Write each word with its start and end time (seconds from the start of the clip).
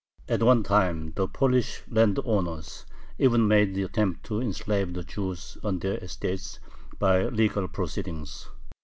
At 0.27 0.41
one 0.41 0.63
time 0.63 1.11
the 1.15 1.27
Polish 1.27 1.83
landowners 1.87 2.87
even 3.19 3.47
made 3.47 3.75
the 3.75 3.83
attempt 3.83 4.25
to 4.25 4.41
enslave 4.41 4.95
the 4.95 5.03
Jews 5.03 5.59
on 5.63 5.77
their 5.77 5.97
estates 5.99 6.59
by 6.97 7.25
legal 7.27 7.67
proceedings. 7.67 8.47